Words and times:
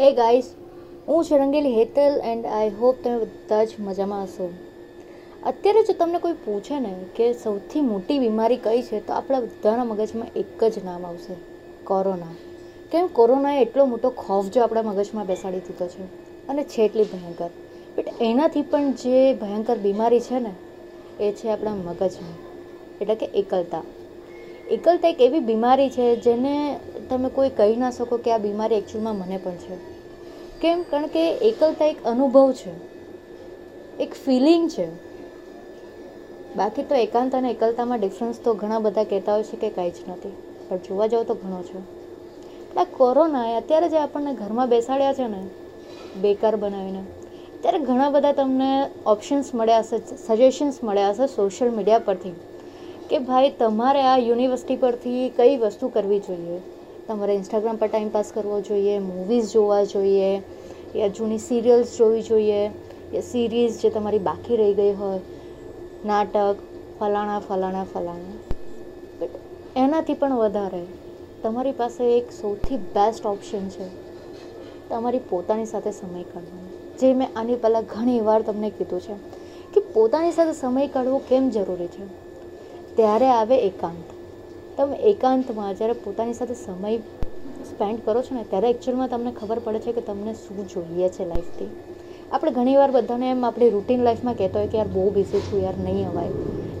એ 0.00 0.12
guys 0.12 0.54
હું 1.08 1.24
છું 1.24 1.38
Rangeli 1.38 1.74
Hetal 1.74 2.20
and 2.24 2.46
I 2.46 2.70
hope 2.70 2.96
તમે 3.04 3.18
બધા 3.18 3.64
જ 3.64 3.68
મજામાં 3.78 4.24
હશો. 4.24 4.52
અત્યારે 5.46 5.82
જો 5.82 5.92
તમને 5.92 6.18
કોઈ 6.18 6.32
પૂછે 6.32 6.80
ને 6.80 6.94
કે 7.16 7.32
સૌથી 7.32 7.80
મોટી 7.80 8.18
બીમારી 8.18 8.56
કઈ 8.56 8.82
છે, 8.82 9.06
તો 9.06 9.12
આપણા 9.12 9.40
બધાના 9.40 9.84
મગજમાં 9.84 10.28
એક 10.36 10.64
જ 10.64 10.84
નામ 10.84 11.06
આવશે, 11.06 11.34
કોરોના. 11.84 12.34
કેમ 12.92 13.06
કોરોનાએ 13.06 13.62
એટલો 13.62 13.84
મોટો 13.84 14.10
ખોફ 14.10 14.46
જો 14.46 14.62
આપણા 14.62 14.82
મગજમાં 14.82 15.26
બેસાડી 15.26 15.58
દીધો 15.58 15.86
છે, 15.86 16.02
અને 16.48 16.64
છે 16.64 16.82
એટલી 16.82 17.02
ભયંકર. 17.02 17.50
બટ 17.96 18.04
એનાથી 18.20 18.62
પણ 18.62 18.92
જે 18.92 19.34
ભયંકર 19.34 19.76
બીમારી 19.76 20.20
છે 20.20 20.38
ને, 20.38 20.52
એ 21.20 21.32
છે 21.32 21.48
આપણા 21.48 21.74
મગજની 21.74 22.34
એટલે 23.00 23.14
કે 23.14 23.26
એકલતા. 23.26 23.82
એકલતા 24.70 25.08
એક 25.08 25.20
એવી 25.20 25.40
બીમારી 25.40 25.90
છે 25.90 26.16
જેને 26.16 26.80
તમે 27.10 27.28
કોઈ 27.28 27.50
કહી 27.50 27.76
ના 27.76 27.90
શકો 27.90 28.16
કે 28.16 28.32
આ 28.32 28.38
બીમારી 28.38 28.74
એકચ્યુઅલમાં 28.74 29.16
મને 29.16 29.36
પણ 29.36 29.52
છે. 29.52 29.76
કેમ? 30.60 30.82
કારણ 30.90 31.06
કે 31.06 31.32
એકલતા 31.32 31.84
એક 31.84 32.04
અનુભવ 32.04 32.52
છે. 32.52 32.72
એક 33.98 34.14
ફિલિંગ 34.14 34.70
છે. 34.70 34.88
બાકી 36.56 36.82
તો 36.82 36.94
એકાંત 36.94 37.34
અને 37.34 37.50
એકલતામાં 37.50 38.00
ડિફરન્સ 38.00 38.40
તો 38.44 38.54
ઘણા 38.54 38.78
બધા 38.78 39.04
કહેતા 39.04 39.34
હોય 39.34 39.42
છે 39.42 39.56
કે 39.56 39.70
કાંઈ 39.70 39.90
જ 39.90 39.94
નથી. 40.08 40.32
પણ 40.68 40.76
જોવા 40.76 41.06
જાઓ 41.06 41.22
તો 41.22 41.34
ઘણો 41.34 41.62
છે. 41.62 42.04
આ 42.76 42.84
કોરોનાએ 42.84 43.56
અત્યારે 43.56 43.88
જે 43.88 43.98
આપણને 43.98 44.34
ઘરમાં 44.34 44.68
બેસાડ્યા 44.68 45.12
છે 45.12 45.28
ને, 45.28 45.46
બેકાર 46.20 46.56
બનાવીને, 46.56 47.02
ત્યારે 47.60 47.78
ઘણા 47.78 48.10
બધા 48.10 48.32
તમને 48.32 48.90
ઓપ્શન્સ 49.06 49.54
મળ્યા 49.54 49.78
હશે 49.78 50.16
સજેશન્સ 50.26 50.84
મળ્યા 50.84 51.10
હશે 51.10 51.26
સોશિયલ 51.26 51.70
મીડિયા 51.70 51.98
પરથી, 51.98 52.32
કે 53.10 53.18
ભાઈ 53.18 53.50
તમારે 53.50 54.02
આ 54.02 54.16
યુનિવર્સિટી 54.16 54.76
પરથી 54.76 55.32
કઈ 55.36 55.56
વસ્તુ 55.56 55.88
કરવી 55.88 56.18
જોઈએ? 56.18 56.60
તમારે 57.08 57.34
ઇન્સ્ટાગ્રામ 57.34 57.76
પર 57.76 57.88
ટાઈમ 57.88 58.08
પાસ 58.08 58.32
કરવો 58.34 58.60
જોઈએ 58.60 58.98
મૂવીઝ 58.98 59.52
જોવા 59.52 59.84
જોઈએ, 59.84 60.42
યા 60.96 61.06
જૂની 61.08 61.38
સિરિયલ્સ 61.38 61.98
જોવી 61.98 62.22
જોઈએ, 62.22 62.62
યા 63.14 63.20
સિરીઝ 63.20 63.80
જે 63.80 63.90
તમારી 63.90 64.18
બાકી 64.18 64.56
રહી 64.56 64.74
ગઈ 64.74 64.92
હોય, 64.92 65.20
નાટક, 66.06 66.56
ફલાણા 67.00 67.38
ફલાણા 67.38 67.84
ફલાણા. 67.84 68.38
બટ 69.20 69.30
એનાથી 69.76 70.14
પણ 70.14 70.36
વધારે 70.36 70.82
તમારી 71.42 71.72
પાસે 71.72 72.18
એક 72.18 72.32
સૌથી 72.40 72.76
બેસ્ટ 72.76 73.26
ઓપ્શન 73.26 73.68
છે, 73.68 73.88
તમારી 74.88 75.18
પોતાની 75.18 75.66
સાથે 75.66 75.90
સમય 75.90 76.22
કાઢવાનો. 76.22 76.98
જે 77.00 77.14
મેં 77.14 77.28
આની 77.36 77.54
પહેલાં 77.54 77.82
ઘણી 77.82 78.20
વાર 78.20 78.42
તમને 78.42 78.70
કીધું 78.70 79.00
છે, 79.00 79.14
કે 79.74 79.80
પોતાની 79.80 80.32
સાથે 80.32 80.52
સમય 80.52 80.86
કાઢવો 80.86 81.18
કેમ 81.18 81.50
જરૂરી 81.50 81.86
છે? 81.86 82.10
ત્યારે 82.96 83.26
આવે 83.26 83.58
એકાંત. 83.58 84.13
તમે 84.76 84.96
એકાંતમાં 84.96 85.74
જ્યારે 85.74 85.92
પોતાની 85.92 86.32
સાથે 86.32 86.54
સમય 86.54 86.98
સ્પેન્ડ 87.70 88.00
કરો 88.04 88.22
છો 88.22 88.34
ને, 88.34 88.44
ત્યારે 88.50 88.70
એકચ્યુઅલમાં 88.70 89.08
તમને 89.08 89.32
ખબર 89.32 89.58
પડે 89.58 89.78
છે 89.78 89.92
કે 89.92 90.00
તમને 90.00 90.34
શું 90.34 90.68
જોઈએ 90.68 91.08
છે 91.08 91.24
લાઈફથી 91.24 91.70
આપણે 92.32 92.50
ઘણીવાર 92.50 92.90
બધાને 92.90 93.30
એમ 93.30 93.44
આપણી 93.44 93.70
રૂટીન 93.70 94.02
લાઈફમાં 94.02 94.34
કહેતો 94.34 94.58
હોય 94.58 94.68
કે, 94.68 94.78
યાર, 94.78 94.88
બહુ 94.88 95.10
બિઝી 95.10 95.40
છું, 95.40 95.62
યાર, 95.62 95.74
નહીં 95.78 96.08
અવાય. 96.08 96.28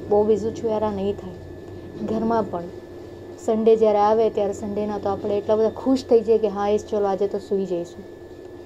બહુ 0.08 0.24
બિઝી 0.24 0.50
છું, 0.50 0.70
યાર, 0.70 0.84
આ 0.84 0.90
નહીં 0.90 1.16
થાય. 1.16 1.32
ઘરમાં 2.06 2.50
પણ. 2.50 2.62
સન્ડે 3.44 3.76
જ્યારે 3.76 3.98
આવે, 3.98 4.30
ત્યારે 4.30 4.52
સન્ડેના 4.52 4.98
તો 4.98 5.08
આપણે 5.08 5.38
એટલા 5.38 5.56
બધા 5.56 5.70
ખુશ 5.70 6.04
થઈ 6.04 6.20
જઈએ 6.20 6.38
કે, 6.38 6.48
હા 6.48 6.68
એ 6.68 6.78
ચલો, 6.78 7.04
આજે 7.04 7.26
તો 7.26 7.38
સૂઈ 7.38 7.66
જઈશું. 7.66 8.04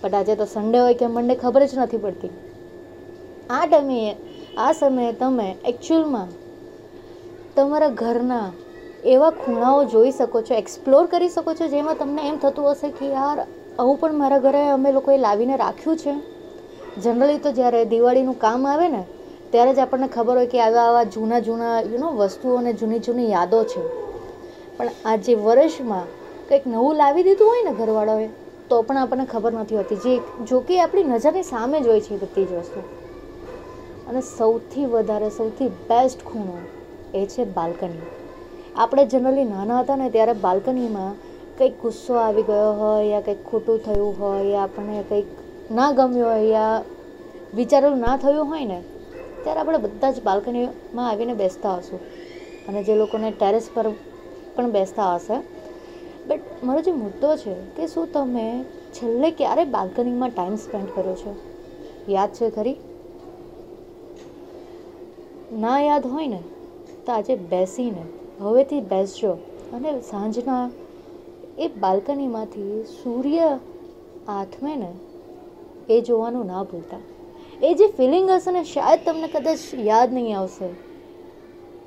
બટ 0.03 0.15
આજે 0.15 0.35
તો 0.35 0.45
સન્ડે 0.45 0.79
હોય 0.79 0.95
કે 0.95 1.07
મંડે 1.07 1.35
ખબર 1.35 1.67
જ 1.67 1.79
નથી 1.79 1.97
પડતી. 1.97 2.31
આ 3.51 3.67
ટાઈમે, 3.67 4.17
આ 4.59 4.73
સમયે 4.73 5.13
તમે 5.13 5.57
એકચ્યુઅલમાં 5.65 6.29
તમારા 7.57 7.89
ઘરના 7.89 8.53
એવા 9.09 9.31
ખૂણાઓ 9.31 9.85
જોઈ 9.85 10.11
શકો 10.11 10.41
છો 10.43 10.55
એક્સપ્લોર 10.55 11.07
કરી 11.07 11.29
શકો 11.29 11.55
છો, 11.55 11.67
જેમાં 11.67 11.97
તમને 11.99 12.29
એમ 12.29 12.37
થતું 12.37 12.71
હશે 12.71 12.89
કે 12.89 13.07
યાર, 13.07 13.47
આવું 13.79 14.01
પણ 14.01 14.15
મારા 14.15 14.39
ઘરે 14.39 14.69
અમે 14.69 14.93
લોકોએ 14.93 15.19
લાવીને 15.19 15.57
રાખ્યું 15.57 15.97
છે. 15.97 16.15
જનરલી 17.01 17.39
તો 17.39 17.53
જ્યારે 17.53 17.85
દિવાળીનું 17.85 18.39
કામ 18.39 18.67
આવે 18.67 18.89
ને, 18.89 19.05
ત્યારે 19.51 19.75
જ 19.75 19.79
આપણને 19.79 20.09
ખબર 20.09 20.37
હોય 20.37 20.47
કે 20.47 20.61
આવા 20.61 20.81
આવા 20.81 21.05
જૂના 21.05 21.39
જૂના 21.39 21.81
યુ 21.81 21.99
નો 21.99 22.13
વસ્તુઓ 22.13 22.57
અને 22.57 22.73
જૂની 22.73 22.99
જૂની 22.99 23.31
યાદો 23.31 23.65
છે. 23.65 23.81
પણ 24.77 24.89
આજે 25.05 25.35
વર્ષમાં 25.35 26.03
કંઈક 26.49 26.67
નવું 26.67 26.97
લાવી 26.97 27.23
દીધું 27.23 27.49
હોય 27.49 27.65
ને 27.65 27.71
ઘરવાળાઓએ, 27.71 28.29
તો 28.71 28.83
પણ 28.83 28.97
આપણને 28.97 29.25
ખબર 29.25 29.53
નથી 29.53 29.77
હોતી. 29.77 29.97
જે 29.97 30.21
જો 30.45 30.61
કે 30.61 30.81
આપણી 30.81 31.03
નજરની 31.03 31.43
સામે 31.43 31.81
જ 31.81 31.87
હોય 31.87 32.01
છે 32.01 32.17
બધી 32.17 32.45
જ 32.45 32.53
વસ્તુ. 32.53 32.81
અને 34.09 34.21
સૌથી 34.21 34.87
વધારે, 34.87 35.31
સૌથી 35.31 35.69
બેસ્ટ 35.69 36.25
ખૂણો 36.25 36.59
એ 37.15 37.27
છે 37.27 37.45
બાલ્કની. 37.45 38.28
આપણે 38.75 39.07
જનરલી 39.07 39.45
નાના 39.45 39.83
હતા 39.83 39.97
ને 39.97 40.11
ત્યારે 40.11 40.33
બાલ્કનીમાં 40.33 41.15
કંઈક 41.59 41.83
ગુસ્સો 41.83 42.15
આવી 42.15 42.43
ગયો 42.43 42.73
હોય 42.75 43.05
યા 43.05 43.21
કંઈક 43.21 43.45
ખોટું 43.45 43.79
થયું 43.85 44.19
હોય 44.19 44.43
યા 44.45 44.63
આપણને 44.63 45.03
કંઈક 45.03 45.27
ના 45.71 45.93
ગમ્યું 45.93 46.31
હોય 46.31 46.43
યા 46.43 46.83
વિચારેલું 47.55 47.99
ના 47.99 48.17
થયું 48.17 48.49
હોય 48.49 48.65
ને, 48.65 48.83
ત્યારે 49.45 49.61
આપણે 49.61 49.79
બધા 49.79 50.11
જ 50.11 50.23
બાલ્કનીમાં 50.23 51.11
આવીને 51.11 51.35
બેસતા 51.35 51.77
હશું. 51.77 52.01
અને 52.69 52.83
જે 52.83 52.95
લોકોને 52.95 53.31
ટેરેસ 53.31 53.71
પર 53.75 53.89
પણ 54.57 54.71
બેસતા 54.71 55.17
હશે. 55.17 55.41
બટ 56.27 56.41
મારો 56.65 56.81
જે 56.81 56.93
મુદ્દો 56.93 57.37
છે 57.37 57.55
કે 57.77 57.87
શું 57.87 58.13
તમે 58.13 58.65
છેલ્લે 58.93 59.31
ક્યારે 59.31 59.65
બાલ્કનીમાં 59.65 60.31
ટાઈમ 60.31 60.57
સ્પેન્ડ 60.57 60.89
કર્યો 60.95 61.15
છે? 61.15 61.33
યાદ 62.09 62.31
છે 62.33 62.51
ખરી? 62.51 62.77
ના 65.53 65.81
યાદ 65.81 66.07
હોય 66.07 66.27
ને, 66.27 66.41
તો 67.07 67.13
આજે 67.13 67.37
બેસીને 67.37 68.03
હવેથી 68.41 68.81
બેસજો 68.81 69.33
અને 69.73 70.01
સાંજના 70.01 70.71
એ 71.59 71.69
બાલ્કનીમાંથી 71.69 72.85
સૂર્ય 72.85 73.59
આથમે 74.29 74.77
ને 74.77 74.93
એ 75.91 76.01
જોવાનું 76.01 76.47
ના 76.47 76.63
ભૂલતા. 76.63 76.97
એ 77.63 77.75
જે 77.75 77.87
ફિલિંગ 77.87 78.31
હશે 78.31 78.51
ને, 78.51 78.65
શાયદ 78.65 79.01
તમને 79.07 79.29
કદાચ 79.29 79.59
યાદ 79.75 80.13
નહીં 80.13 80.39
આવશે 80.39 80.69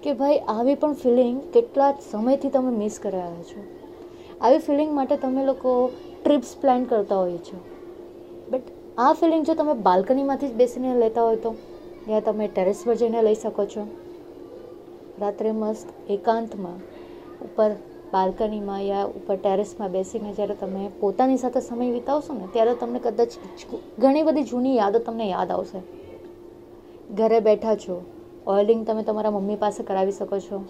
કે 0.03 0.13
ભાઈ 0.13 0.38
આવી 0.38 0.75
પણ 0.75 0.94
ફિલિંગ 0.94 1.41
કેટલા 1.53 1.94
સમયથી 2.12 2.50
તમે 2.50 2.72
મિસ 2.78 3.00
કરાયા 3.03 3.29
છો. 3.29 3.63
આવી 4.41 4.57
ફિલિંગ 4.57 4.94
માટે 4.94 5.18
તમે 5.18 5.45
લોકો 5.45 5.91
ટ્રીપ્સ 6.23 6.56
પ્લાન 6.62 6.83
કરતા 6.83 7.16
હોય 7.16 7.38
છો. 7.38 7.59
બટ 8.50 8.62
આ 8.97 9.13
ફિલિંગ 9.13 9.45
જો 9.45 9.53
તમે 9.53 9.73
બાલ્કનીમાંથી 9.73 10.47
જ 10.47 10.53
બેસીને 10.53 11.00
લેતા 11.00 11.23
હોય 11.23 11.35
તો, 11.35 11.56
યા 12.09 12.19
તમે 12.19 12.47
ટેરેસ 12.47 12.83
પર 12.85 12.95
જઈને 12.95 13.22
લઈ 13.22 13.35
શકો 13.35 13.66
છો. 13.66 13.88
રાત્રે 15.21 15.51
મસ્ત 15.51 15.87
એકાંતમાં 16.09 16.79
ઉપર 17.45 17.71
બાલ્કનીમાં 18.13 18.83
યા 18.85 19.07
ઉપર 19.17 19.35
ટેરેસમાં 19.35 19.91
બેસીને 19.91 20.31
જ્યારે 20.37 20.55
તમે 20.55 20.89
પોતાની 20.99 21.37
સાથે 21.37 21.59
સમય 21.59 21.91
વિતાવશો 21.91 22.33
ને, 22.33 22.47
ત્યારે 22.53 22.73
તમને 22.75 22.99
કદાચ 22.99 23.31
ઘણી 23.99 24.23
બધી 24.23 24.43
જૂની 24.43 24.75
યાદો 24.77 24.99
તમને 24.99 25.29
યાદ 25.29 25.51
આવશે. 25.51 25.79
ઘરે 27.13 27.39
બેઠા 27.39 27.75
છો, 27.75 27.95
ઓઇલિંગ 28.47 28.81
તમે 28.87 29.03
તમારા 29.03 29.31
મમ્મી 29.31 29.55
પાસે 29.55 29.83
કરાવી 29.83 30.11
શકો 30.11 30.39
છો. 30.39 30.61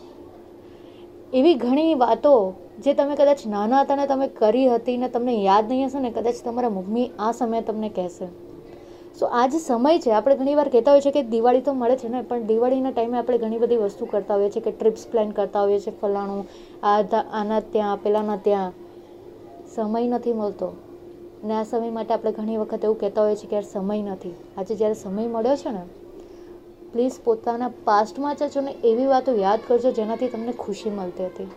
એવી 1.34 1.56
ઘણી 1.56 1.96
વાતો 1.96 2.54
જે 2.84 2.94
તમે 2.94 3.16
કદાચ 3.16 3.42
નાના 3.48 3.82
હતા 3.84 3.96
ને 3.96 4.08
તમે 4.08 4.28
કરી 4.28 4.70
હતી 4.70 4.98
ને 4.98 5.10
તમને 5.10 5.34
યાદ 5.44 5.70
નહીં 5.70 5.88
હશે 5.88 6.00
ને, 6.00 6.12
કદાચ 6.12 6.46
તમારા 6.46 6.70
મમ્મી 6.70 7.12
આ 7.20 7.32
સમયે 7.32 7.62
તમને 7.62 7.90
કહેશે. 7.90 8.28
સો 9.22 9.28
આ 9.30 9.48
જે 9.48 9.60
સમય 9.60 10.00
છે, 10.00 10.12
આપણે 10.12 10.36
ઘણીવાર 10.36 10.70
કહેતા 10.70 10.92
હોઈએ 10.92 11.02
છીએ 11.02 11.12
કે 11.12 11.22
દિવાળી 11.24 11.62
તો 11.62 11.74
મળે 11.74 11.96
છે 11.96 12.10
ને, 12.10 12.22
પણ 12.22 12.46
દિવાળીના 12.46 12.92
ટાઈમે 12.92 13.18
આપણે 13.18 13.38
ઘણી 13.38 13.58
બધી 13.58 13.78
વસ્તુ 13.78 14.06
કરતા 14.06 14.36
હોઈએ 14.36 14.50
છીએ 14.50 14.64
કે 14.64 14.72
ટ્રીપ્સ 14.72 15.04
પ્લાન 15.08 15.34
કરતા 15.34 15.62
હોઈએ 15.62 15.80
છીએ 15.80 15.94
ફલાણું, 16.00 16.46
આ 16.84 17.24
આના 17.40 17.60
ત્યાં, 17.74 18.00
પેલાના 18.00 18.38
ત્યાં. 18.38 18.72
સમય 19.76 20.08
નથી 20.08 20.34
મળતો. 20.34 20.70
ને 21.44 21.54
આ 21.54 21.64
સમય 21.64 21.92
માટે 21.92 22.14
આપણે 22.14 22.32
ઘણી 22.32 22.58
વખત 22.58 22.84
એવું 22.84 22.98
કહેતા 22.98 23.22
હોઈએ 23.22 23.36
છીએ 23.36 23.50
કે 23.50 23.56
યાર 23.56 23.68
સમય 23.68 24.16
નથી. 24.16 24.34
આજે 24.58 24.76
જ્યારે 24.76 24.96
સમય 24.96 25.28
મળ્યો 25.28 25.58
છે 25.58 25.72
ને 25.72 25.84
પ્લીઝ 26.94 27.20
પોતાના 27.24 27.70
પાસ્ટમાં 27.86 28.36
જજો 28.36 28.62
ને 28.62 28.74
એવી 28.84 29.06
વાતો 29.06 29.36
યાદ 29.36 29.68
કરજો 29.68 29.92
જેનાથી 29.92 30.28
તમને 30.28 30.54
ખુશી 30.54 30.90
મળતી 30.90 31.26
હતી. 31.26 31.50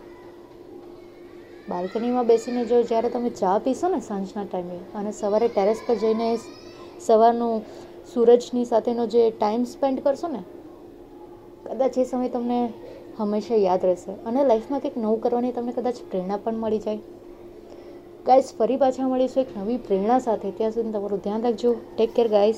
બાલ્કનીમાં 1.69 2.27
બેસીને 2.27 2.65
જો 2.65 2.83
જ્યારે 2.83 3.09
તમે 3.09 3.33
ચા 3.41 3.57
પીશો 3.59 3.87
ને 3.87 3.99
સાંજના 3.99 4.45
ટાઈમે 4.45 4.79
અને 4.95 5.11
સવારે 5.11 5.47
ટેરેસ 5.47 5.81
પર 5.87 5.95
જઈને 5.95 6.29
સવારનું 7.05 7.61
સૂરજની 8.13 8.65
સાથેનો 8.65 9.07
જે 9.07 9.31
ટાઈમ 9.31 9.63
સ્પેન્ડ 9.63 9.99
કરશો 10.03 10.27
ને, 10.27 10.39
કદાચ 11.65 11.97
એ 11.97 12.03
સમય 12.03 12.29
તમને 12.29 12.73
હંમેશા 13.17 13.55
યાદ 13.55 13.85
રહેશે. 13.85 14.11
અને 14.11 14.43
લાઈફમાં 14.43 14.79
કંઈક 14.79 14.97
નવું 14.97 15.21
કરવાની 15.21 15.51
તમને 15.51 15.71
કદાચ 15.71 15.95
પ્રેરણા 16.09 16.37
પણ 16.37 16.53
મળી 16.53 16.79
જાય. 16.79 16.97
ગાઈસ 18.25 18.53
ફરી 18.59 18.77
પાછા 18.77 19.07
મળીશું 19.07 19.43
એક 19.43 19.57
નવી 19.57 19.77
પ્રેરણા 19.77 20.19
સાથે. 20.19 20.51
ત્યાં 20.51 20.71
સુધી 20.71 20.91
તમારું 20.91 21.19
ધ્યાન 21.19 21.41
રાખજો. 21.41 21.75
Take 21.95 22.13
care 22.13 22.27
guys 22.27 22.53